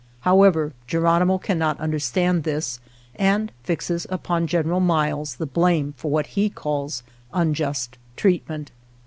[0.21, 2.79] However, Geronimo can not understand this
[3.17, 7.03] and fixes upon General Miles the blame for what he calls
[7.35, 8.71] unjust treatment.